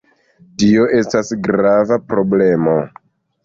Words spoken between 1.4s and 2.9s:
grava problemo.